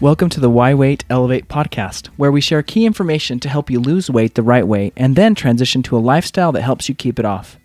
[0.00, 3.78] Welcome to the Why Weight Elevate podcast, where we share key information to help you
[3.78, 7.20] lose weight the right way and then transition to a lifestyle that helps you keep
[7.20, 7.56] it off.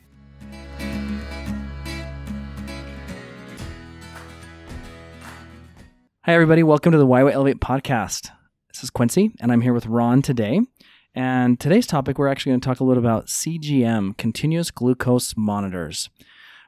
[6.21, 6.61] Hi, everybody.
[6.61, 8.30] Welcome to the Why Weight Elevate podcast.
[8.71, 10.61] This is Quincy, and I'm here with Ron today.
[11.16, 16.11] And today's topic, we're actually going to talk a little about CGM, continuous glucose monitors.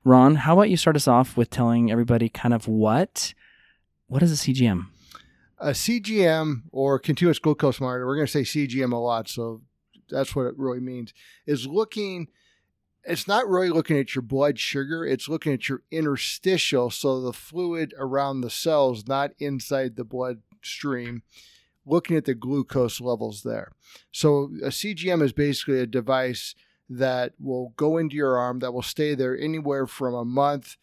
[0.04, 3.36] Ron, how about you start us off with telling everybody kind of what
[4.08, 4.88] what is a CGM?
[5.62, 9.62] Uh, a CGM or continuous glucose monitor, we're going to say CGM a lot, so
[10.10, 11.14] that's what it really means,
[11.46, 12.28] is looking
[13.04, 17.34] it's not really looking at your blood sugar, it's looking at your interstitial, so the
[17.34, 21.24] fluid around the cells, not inside the bloodstream,
[21.86, 23.72] looking at the glucose levels there.
[24.12, 26.54] So a CGM is basically a device
[26.90, 30.78] that will go into your arm that will stay there anywhere from a month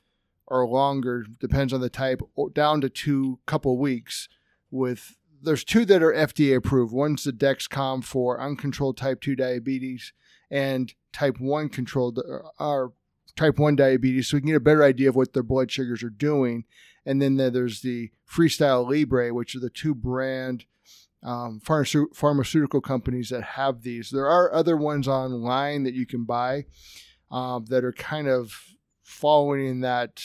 [0.46, 4.28] or longer, depends on the type, down to two couple weeks.
[4.70, 6.92] With there's two that are FDA approved.
[6.92, 10.12] One's the Dexcom for uncontrolled type two diabetes,
[10.50, 12.20] and type 1 controlled
[12.58, 12.92] or
[13.36, 16.02] type 1 diabetes so we can get a better idea of what their blood sugars
[16.02, 16.64] are doing.
[17.06, 20.64] And then there's the Freestyle Libre which are the two brand
[21.22, 24.10] um, pharmaceutical companies that have these.
[24.10, 26.66] There are other ones online that you can buy
[27.30, 28.52] um, that are kind of
[29.02, 30.22] following in that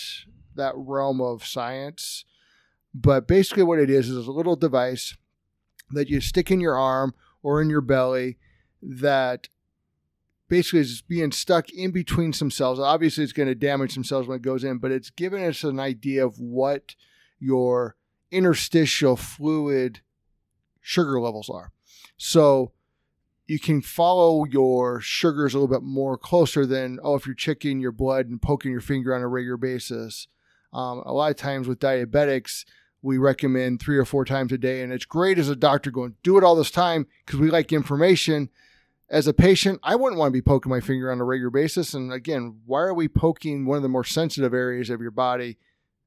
[0.56, 2.26] that realm of science
[2.94, 5.16] but basically what it is is a little device
[5.92, 8.38] that you stick in your arm or in your belly
[8.82, 9.48] that
[10.48, 12.80] basically is being stuck in between some cells.
[12.80, 15.64] Obviously, it's going to damage some cells when it goes in, but it's giving us
[15.64, 16.96] an idea of what
[17.40, 17.96] your
[18.32, 20.02] interstitial fluid
[20.80, 21.72] sugar levels are.
[22.18, 22.72] So
[23.48, 27.80] you can follow your sugars a little bit more closer than, oh, if you're checking
[27.80, 30.28] your blood and poking your finger on a regular basis.
[30.72, 32.66] Um, a lot of times with diabetics,
[33.04, 34.82] we recommend three or four times a day.
[34.82, 37.72] And it's great as a doctor going, do it all this time because we like
[37.72, 38.50] information
[39.10, 41.94] as a patient, I wouldn't want to be poking my finger on a regular basis.
[41.94, 45.60] And again, why are we poking one of the more sensitive areas of your body?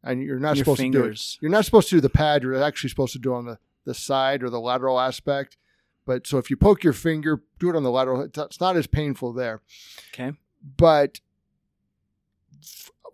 [0.03, 1.03] And you're not your supposed fingers.
[1.03, 1.43] to do it.
[1.43, 2.43] You're not supposed to do the pad.
[2.43, 5.57] You're actually supposed to do it on the, the side or the lateral aspect.
[6.05, 8.23] But so if you poke your finger, do it on the lateral.
[8.23, 9.63] It's not as painful there.
[10.13, 10.33] Okay.
[10.77, 11.21] But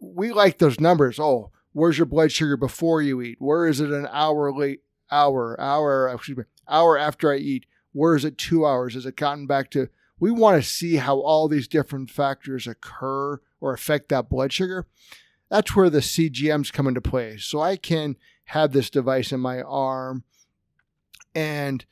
[0.00, 1.18] we like those numbers.
[1.18, 3.36] Oh, where's your blood sugar before you eat?
[3.40, 4.80] Where is it an hour late?
[5.10, 8.94] Hour, hour, excuse me, hour after I eat where is it two hours?
[8.94, 9.88] Has it gotten back to?
[10.18, 14.86] We want to see how all these different factors occur or affect that blood sugar.
[15.50, 17.36] That's where the CGMs come into play.
[17.36, 18.16] So I can
[18.46, 20.24] have this device in my arm
[21.34, 21.84] and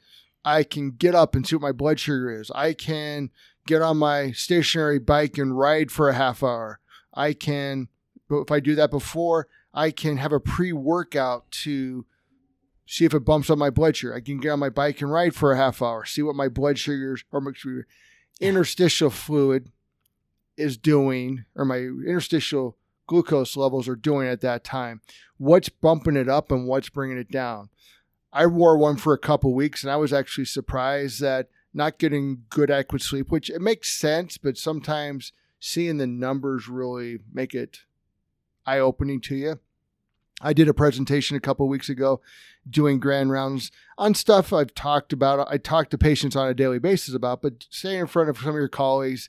[0.44, 2.50] I can get up and see what my blood sugar is.
[2.52, 3.30] I can
[3.66, 6.80] get on my stationary bike and ride for a half hour.
[7.12, 7.88] I can,
[8.28, 12.04] but if I do that before, I can have a pre workout to
[12.86, 14.14] see if it bumps up my blood sugar.
[14.14, 16.48] I can get on my bike and ride for a half hour, see what my
[16.48, 17.52] blood sugars or my
[18.40, 19.70] interstitial fluid
[20.56, 22.76] is doing, or my interstitial
[23.06, 25.00] glucose levels are doing at that time.
[25.38, 27.70] What's bumping it up and what's bringing it down?
[28.32, 32.42] I wore one for a couple weeks and I was actually surprised that not getting
[32.50, 37.80] good adequate sleep, which it makes sense, but sometimes seeing the numbers really make it
[38.70, 39.58] eye opening to you.
[40.40, 42.20] I did a presentation a couple weeks ago
[42.68, 45.46] doing grand rounds on stuff I've talked about.
[45.50, 48.50] I talk to patients on a daily basis about, but staying in front of some
[48.50, 49.28] of your colleagues,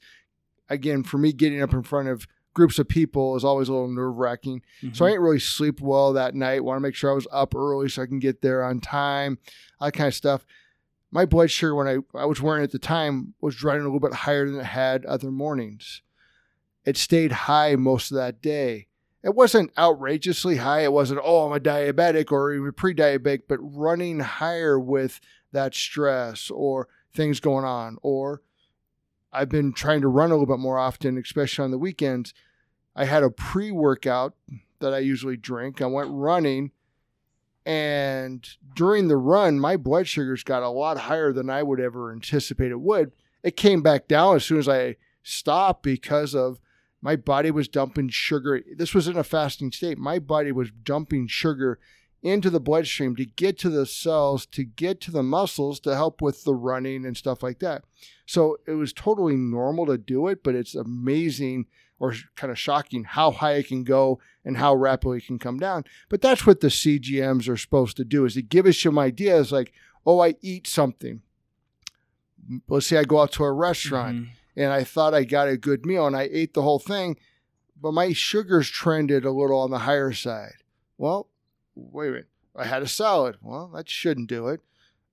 [0.69, 3.87] again, for me, getting up in front of groups of people is always a little
[3.87, 4.61] nerve wracking.
[4.81, 4.93] Mm-hmm.
[4.93, 6.63] So I didn't really sleep well that night.
[6.63, 9.37] Want to make sure I was up early so I can get there on time,
[9.79, 10.45] that kind of stuff.
[11.11, 13.99] My blood sugar when I, I was wearing at the time was running a little
[13.99, 16.01] bit higher than it had other mornings.
[16.85, 18.87] It stayed high most of that day
[19.23, 20.81] it wasn't outrageously high.
[20.81, 25.19] It wasn't, oh, I'm a diabetic or even pre diabetic, but running higher with
[25.51, 27.97] that stress or things going on.
[28.01, 28.41] Or
[29.31, 32.33] I've been trying to run a little bit more often, especially on the weekends.
[32.95, 34.33] I had a pre workout
[34.79, 35.81] that I usually drink.
[35.81, 36.71] I went running,
[37.63, 42.11] and during the run, my blood sugars got a lot higher than I would ever
[42.11, 43.11] anticipate it would.
[43.43, 46.59] It came back down as soon as I stopped because of
[47.01, 48.61] my body was dumping sugar.
[48.75, 49.97] This was in a fasting state.
[49.97, 51.79] My body was dumping sugar
[52.21, 56.21] into the bloodstream to get to the cells, to get to the muscles to help
[56.21, 57.83] with the running and stuff like that.
[58.27, 61.65] So it was totally normal to do it, but it's amazing
[61.99, 65.57] or kind of shocking how high it can go and how rapidly it can come
[65.57, 65.83] down.
[66.09, 69.51] But that's what the CGMs are supposed to do is to give us some ideas
[69.51, 69.73] like,
[70.05, 71.21] oh, I eat something.
[72.67, 74.17] Let's say I go out to a restaurant.
[74.17, 77.17] Mm-hmm and I thought I got a good meal and I ate the whole thing,
[77.79, 80.63] but my sugars trended a little on the higher side.
[80.97, 81.29] Well,
[81.75, 82.27] wait a minute.
[82.55, 83.37] I had a salad.
[83.41, 84.61] Well, that shouldn't do it.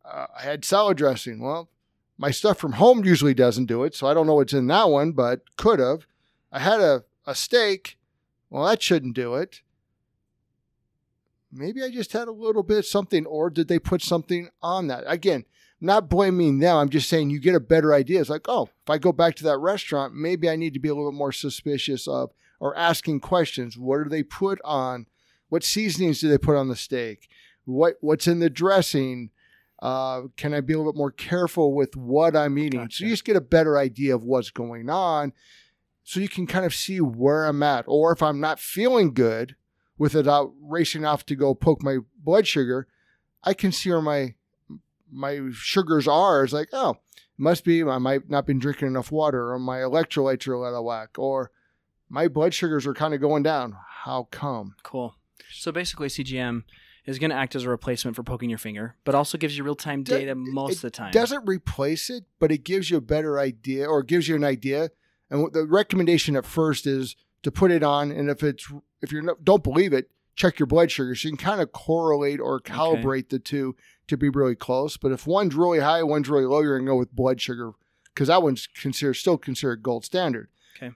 [0.04, 1.40] Uh, I had salad dressing.
[1.40, 1.68] Well,
[2.16, 4.88] my stuff from home usually doesn't do it, so I don't know what's in that
[4.88, 6.06] one, but could have.
[6.50, 7.96] I had a, a steak.
[8.50, 9.62] Well, that shouldn't do it.
[11.52, 15.04] Maybe I just had a little bit something, or did they put something on that?
[15.06, 15.44] Again,
[15.80, 16.76] not blaming them.
[16.76, 18.20] I'm just saying you get a better idea.
[18.20, 20.88] It's like, oh, if I go back to that restaurant, maybe I need to be
[20.88, 22.30] a little bit more suspicious of
[22.60, 23.78] or asking questions.
[23.78, 25.06] What do they put on?
[25.48, 27.28] What seasonings do they put on the steak?
[27.64, 29.30] What what's in the dressing?
[29.80, 32.80] Uh, can I be a little bit more careful with what I'm eating?
[32.80, 32.96] Gotcha.
[32.96, 35.32] So you just get a better idea of what's going on.
[36.02, 37.84] So you can kind of see where I'm at.
[37.86, 39.54] Or if I'm not feeling good
[39.96, 42.88] without racing off to go poke my blood sugar,
[43.44, 44.34] I can see where my
[45.10, 46.44] my sugars are.
[46.44, 46.96] It's like, oh,
[47.36, 50.84] must be I might not been drinking enough water, or my electrolytes are out of
[50.84, 51.50] whack, or
[52.08, 53.76] my blood sugars are kind of going down.
[54.04, 54.74] How come?
[54.82, 55.14] Cool.
[55.50, 56.64] So basically, CGM
[57.06, 59.64] is going to act as a replacement for poking your finger, but also gives you
[59.64, 61.10] real time data most of the time.
[61.12, 64.90] Doesn't replace it, but it gives you a better idea, or gives you an idea.
[65.30, 68.70] And the recommendation at first is to put it on, and if it's
[69.00, 71.14] if you don't believe it, check your blood sugar.
[71.14, 73.74] So you can kind of correlate or calibrate the two
[74.06, 74.96] to be really close.
[74.96, 77.72] But if one's really high, one's really low, you're gonna go with blood sugar
[78.14, 80.48] because that one's considered still considered gold standard.
[80.76, 80.92] Okay.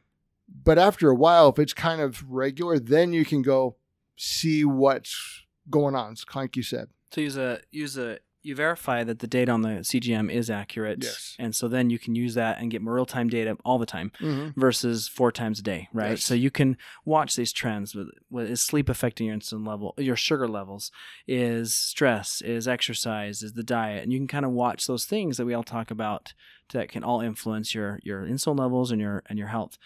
[0.49, 3.77] But after a while, if it's kind of regular, then you can go
[4.17, 6.15] see what's going on.
[6.35, 6.89] Like you said.
[7.11, 10.99] So use a use a you verify that the data on the CGM is accurate,
[11.03, 11.37] Yes.
[11.39, 13.87] and so then you can use that and get more real time data all the
[13.87, 14.59] time Mm-hmm.
[14.61, 16.11] versus four times a day, right?
[16.11, 16.25] Yes.
[16.25, 17.95] So you can watch these trends.
[17.95, 20.91] With, is sleep affecting your insulin level, your sugar levels?
[21.27, 22.41] Is stress?
[22.43, 23.43] Is exercise?
[23.43, 24.03] Is the diet?
[24.03, 26.35] And you can kind of watch those things that we all talk about
[26.73, 29.79] that can all influence your your insulin levels and your and your health.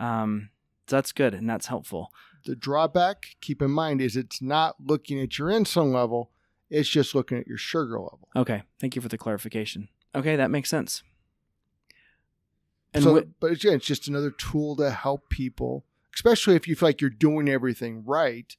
[0.00, 0.50] Um,
[0.88, 2.12] so that's good and that's helpful.
[2.46, 6.30] The drawback, keep in mind, is it's not looking at your insulin level,
[6.70, 8.28] it's just looking at your sugar level.
[8.36, 9.88] Okay, thank you for the clarification.
[10.14, 11.02] Okay, that makes sense.
[12.92, 15.84] And so, wh- but again, it's just another tool to help people,
[16.14, 18.56] especially if you feel like you're doing everything right.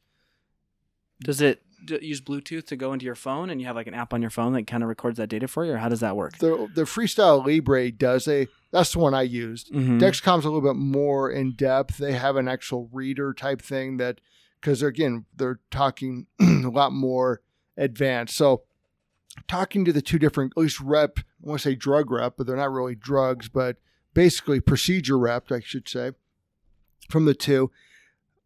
[1.22, 1.62] does it
[2.02, 4.30] use Bluetooth to go into your phone, and you have like an app on your
[4.30, 6.38] phone that kind of records that data for you, or how does that work?
[6.38, 9.72] The the Freestyle Libre does a that's the one I used.
[9.72, 10.00] Mhm.
[10.00, 11.98] Dexcom's a little bit more in depth.
[11.98, 14.22] They have an actual reader type thing that
[14.62, 17.42] because again they're talking a lot more
[17.78, 18.36] advanced.
[18.36, 18.64] So
[19.48, 22.48] talking to the two different at least rep, I want to say drug rep, but
[22.48, 23.78] they're not really drugs, but
[24.14, 26.12] basically procedure rep, I should say,
[27.10, 27.72] from the two.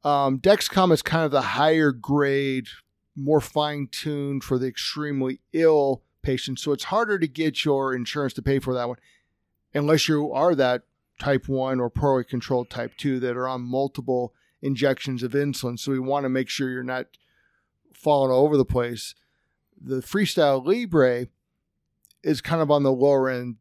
[0.04, 2.68] Um, Dexcom is kind of the higher grade,
[3.16, 6.62] more fine tuned for the extremely ill patients.
[6.62, 8.98] So it's harder to get your insurance to pay for that one
[9.74, 10.83] unless you are that
[11.19, 15.80] type 1 or poorly controlled type 2 that are on multiple injections of insulin.
[15.80, 17.07] So we want to make sure you're not
[17.96, 19.16] falling all over the place.
[19.80, 21.28] The Freestyle Libre
[22.24, 23.58] is kind of on the lower end.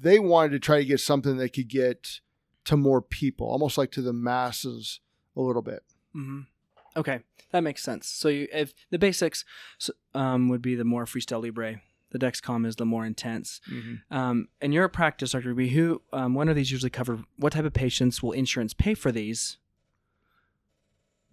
[0.00, 2.20] They wanted to try to get something that could get
[2.64, 5.00] to more people, almost like to the masses
[5.36, 5.82] a little bit.
[6.14, 6.46] Mhm.
[6.96, 7.20] Okay,
[7.52, 8.06] that makes sense.
[8.08, 9.44] So you, if the basics
[10.14, 11.80] um, would be the more Freestyle Libre,
[12.10, 13.60] the Dexcom is the more intense.
[14.10, 15.54] Um, in your practice, Dr.
[15.54, 17.22] B, who um, when are these usually covered?
[17.36, 19.58] What type of patients will insurance pay for these?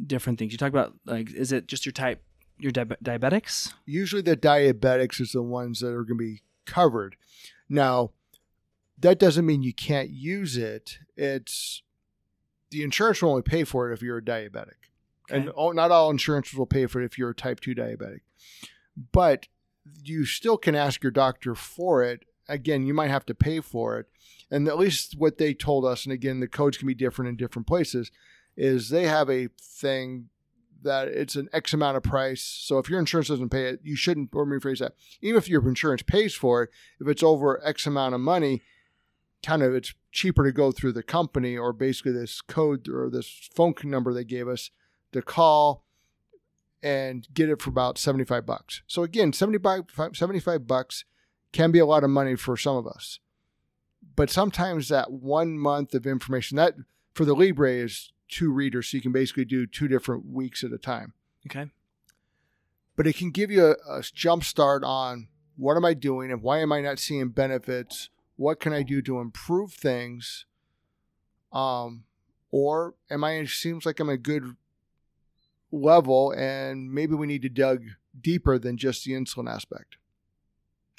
[0.06, 0.52] Different things.
[0.52, 2.22] You talk about like, is it just your type,
[2.58, 3.74] your diabe- diabetics?
[3.86, 7.16] usually the diabetics is the ones that are going to be covered.
[7.70, 8.12] Now,
[9.00, 11.00] that doesn't mean you can't use it.
[11.16, 11.82] It's
[12.70, 14.90] the insurance will only pay for it if you're a diabetic,
[15.30, 18.22] and all, not all insurances will pay for it if you're a type two diabetic.
[19.12, 19.48] But
[20.04, 22.26] you still can ask your doctor for it.
[22.48, 24.08] Again, you might have to pay for it,
[24.50, 27.36] and at least what they told us, and again, the codes can be different in
[27.36, 28.12] different places,
[28.56, 30.30] is they have a thing
[30.86, 32.42] that it's an X amount of price.
[32.42, 34.94] So if your insurance doesn't pay it, you shouldn't, or rephrase that.
[35.22, 38.64] Even if your insurance pays for it, if it's over X amount of money,
[39.44, 43.50] kind of it's cheaper to go through the company or basically this code or this
[43.54, 44.72] phone number they gave us
[45.12, 45.84] to call
[46.82, 48.82] and get it for about 75 bucks.
[48.88, 51.06] So again, 75, 75 bucks
[51.52, 53.20] can be a lot of money for some of us.
[54.16, 56.76] But sometimes that one month of information that
[57.14, 60.72] for the Libre is two readers, so you can basically do two different weeks at
[60.72, 61.14] a time.
[61.46, 61.70] Okay.
[62.96, 65.28] But it can give you a, a jump start on
[65.58, 68.10] what am I doing and why am I not seeing benefits?
[68.36, 70.46] What can I do to improve things?
[71.52, 72.04] Um,
[72.52, 73.34] or am I?
[73.34, 74.56] It seems like I'm a good
[75.72, 79.98] level, and maybe we need to dig deeper than just the insulin aspect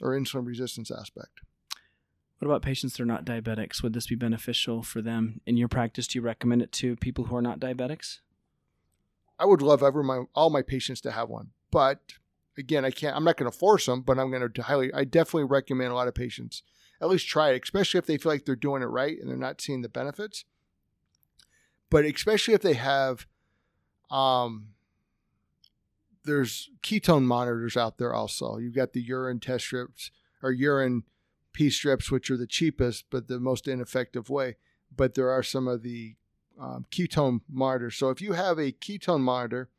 [0.03, 1.41] or insulin resistance aspect.
[2.39, 3.83] What about patients that are not diabetics?
[3.83, 6.07] Would this be beneficial for them in your practice?
[6.07, 8.19] Do you recommend it to people who are not diabetics?
[9.39, 12.01] I would love every my all my patients to have one, but
[12.59, 13.17] again, I can't.
[13.17, 14.93] I'm not going to force them, but I'm going to highly.
[14.93, 16.63] I definitely recommend a lot of patients
[17.01, 19.37] at least try it, especially if they feel like they're doing it right and they're
[19.37, 20.45] not seeing the benefits.
[21.91, 23.27] But especially if they have,
[24.11, 24.69] um,
[26.25, 28.57] there's ketone monitors out there also.
[28.57, 30.11] You've got the urine test strips
[30.43, 31.05] or urine
[31.57, 34.57] P strips, which are the cheapest but the most ineffective way.
[34.95, 36.17] But there are some of the
[36.61, 37.97] um, ketone monitors.
[37.97, 39.71] So if you have a ketone monitor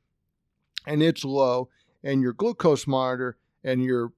[0.88, 1.70] and it's low,
[2.04, 4.14] and your glucose monitor and your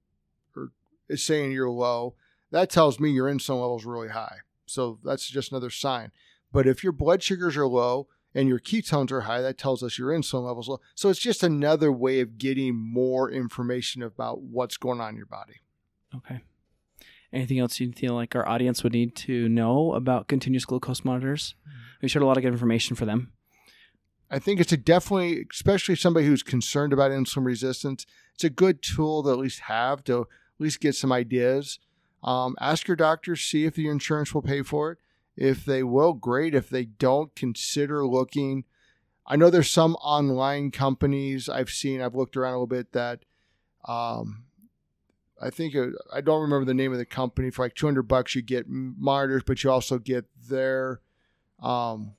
[1.10, 2.16] is saying you're low,
[2.52, 4.38] that tells me your insulin level is really high.
[4.66, 6.12] So that's just another sign.
[6.54, 9.98] But if your blood sugars are low and your ketones are high, that tells us
[9.98, 10.80] your insulin levels low.
[10.96, 15.26] So it's just another way of getting more information about what's going on in your
[15.26, 15.62] body.
[16.16, 16.42] Okay.
[17.32, 21.56] Anything else you feel like our audience would need to know about continuous glucose monitors?
[22.02, 23.32] We shared a lot of good information for them.
[24.32, 28.82] I think it's a definitely, especially somebody who's concerned about insulin resistance, it's a good
[28.82, 30.28] tool to at least have to at
[30.60, 31.80] least get some ideas.
[32.24, 34.98] Um, ask your doctor, see if the insurance will pay for it.
[35.36, 36.54] If they will, great.
[36.54, 38.66] If they don't, consider looking.
[39.26, 43.26] I know there's some online companies I've seen, I've looked around a little bit that
[43.88, 44.44] um,
[45.42, 47.50] I think it, I don't remember the name of the company.
[47.50, 51.02] For like 200 bucks, you get monitors, but you also get their
[51.62, 52.14] um,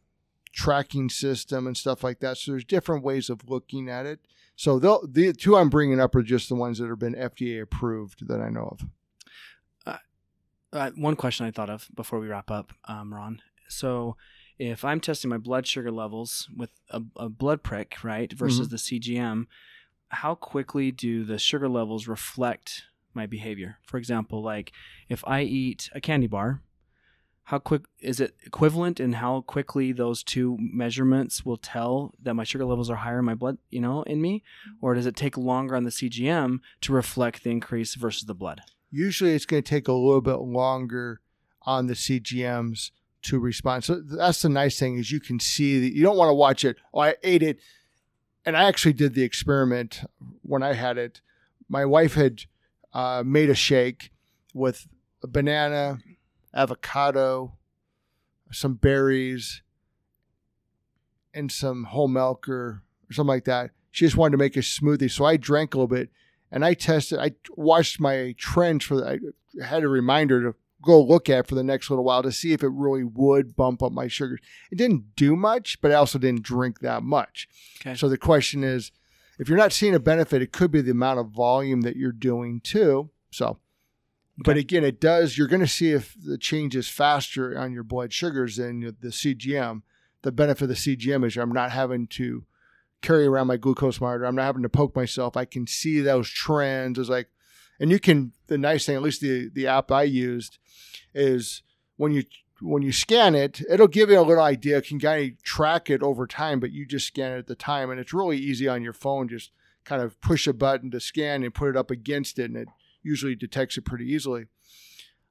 [0.53, 2.39] tracking system and stuff like that.
[2.39, 4.21] So there's different ways of looking at it.
[4.57, 8.29] So the two I'm bringing up are just the ones that have been FDA approved
[8.29, 8.87] that I know of.
[9.87, 9.99] Uh,
[10.77, 13.41] uh, one question I thought of before we wrap up, um, Ron.
[13.69, 14.17] So
[14.59, 18.99] if I'm testing my blood sugar levels with a, a blood prick, right, versus mm-hmm.
[18.99, 19.47] the CGM,
[20.11, 23.79] how quickly do the sugar levels reflect my behavior?
[23.85, 24.73] For example, like
[25.09, 26.63] if I eat a candy bar,
[27.45, 32.45] how quick is it equivalent in how quickly those two measurements will tell that my
[32.45, 34.45] sugar levels are higher in my blood, you know, in me?
[34.69, 34.85] Mm-hmm.
[34.85, 38.61] Or does it take longer on the CGM to reflect the increase versus the blood?
[38.93, 41.23] Usually it's going to take a little bit longer
[41.63, 43.85] on the CGMs to respond.
[43.85, 46.65] So that's the nice thing is you can see that you don't want to watch
[46.65, 46.77] it.
[46.95, 47.59] Oh, I ate it.
[48.47, 50.03] And I actually did the experiment
[50.43, 51.21] when I had it.
[51.69, 52.43] My wife had
[52.93, 54.11] uh, made a shake
[54.55, 54.89] with
[55.23, 55.99] a banana,
[56.55, 57.53] avocado,
[58.51, 59.63] some berries,
[61.33, 62.83] and some whole milk or,
[63.13, 63.73] something like that.
[63.91, 65.11] She just wanted to make a smoothie.
[65.11, 66.11] So I drank a little bit
[66.53, 69.19] and I tested, I watched my trends for, I
[69.65, 72.63] had a reminder to go look at for the next little while to see if
[72.63, 74.39] it really would bump up my sugars.
[74.71, 77.49] It didn't do much, but I also didn't drink that much.
[77.81, 77.97] Okay.
[77.97, 78.93] So the question is,
[79.41, 82.13] if you're not seeing a benefit, it could be the amount of volume that you're
[82.13, 83.11] doing too.
[83.33, 83.59] So
[84.43, 85.37] but again, it does.
[85.37, 89.09] You're going to see if the change is faster on your blood sugars than the
[89.09, 89.83] CGM.
[90.23, 92.45] The benefit of the CGM is I'm not having to
[93.03, 94.25] carry around my glucose monitor.
[94.25, 95.37] I'm not having to poke myself.
[95.37, 96.99] I can see those trends.
[96.99, 97.29] It's like,
[97.79, 98.33] and you can.
[98.47, 100.59] The nice thing, at least the the app I used,
[101.15, 101.63] is
[101.97, 102.25] when you
[102.61, 104.83] when you scan it, it'll give you a little idea.
[104.83, 107.91] Can kind of track it over time, but you just scan it at the time,
[107.91, 109.29] and it's really easy on your phone.
[109.29, 109.51] Just
[109.85, 112.69] kind of push a button to scan and put it up against it, and it
[113.03, 114.47] usually detects it pretty easily.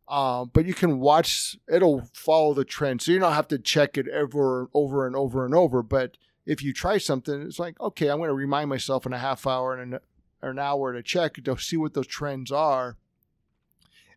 [0.07, 3.97] Uh, but you can watch; it'll follow the trend, so you don't have to check
[3.97, 5.83] it ever over and over and over.
[5.83, 9.19] But if you try something, it's like, okay, I'm going to remind myself in a
[9.19, 9.99] half hour and an,
[10.41, 12.97] or an hour to check to see what those trends are.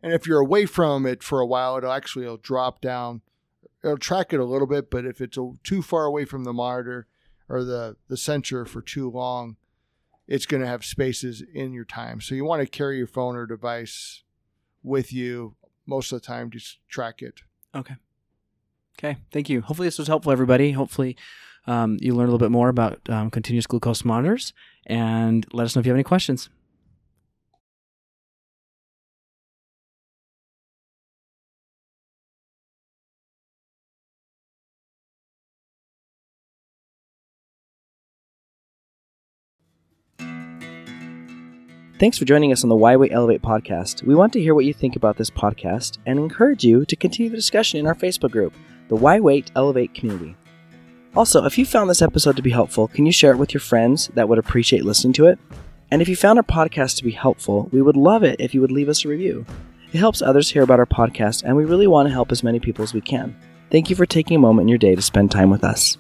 [0.02, 3.22] And if you're away from it for a while, it'll actually it'll drop down.
[3.84, 6.52] It'll track it a little bit, but if it's a, too far away from the
[6.52, 7.06] monitor
[7.48, 9.56] or the the sensor for too long,
[10.26, 12.20] it's going to have spaces in your time.
[12.20, 14.22] So you want to carry your phone or device
[14.82, 15.56] with you
[15.86, 17.42] most of the time to track it.
[17.74, 17.94] Okay.
[18.98, 19.18] Okay.
[19.30, 19.62] Thank you.
[19.62, 20.72] Hopefully this was helpful, everybody.
[20.72, 21.16] Hopefully
[21.66, 24.52] um, you learned a little bit more about um, continuous glucose monitors
[24.86, 26.48] and let us know if you have any questions.
[41.98, 44.02] Thanks for joining us on the Why Wait Elevate podcast.
[44.02, 47.30] We want to hear what you think about this podcast and encourage you to continue
[47.30, 48.54] the discussion in our Facebook group,
[48.88, 50.36] the Why Wait Elevate community.
[51.14, 53.60] Also, if you found this episode to be helpful, can you share it with your
[53.60, 55.38] friends that would appreciate listening to it?
[55.92, 58.60] And if you found our podcast to be helpful, we would love it if you
[58.62, 59.44] would leave us a review.
[59.92, 62.58] It helps others hear about our podcast, and we really want to help as many
[62.58, 63.36] people as we can.
[63.70, 65.98] Thank you for taking a moment in your day to spend time with us.